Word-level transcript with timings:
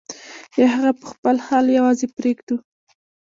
یا 0.59 0.67
هغه 0.75 0.91
په 0.99 1.05
خپل 1.11 1.35
حال 1.45 1.65
یوازې 1.77 2.07
پرېږدو. 2.17 2.57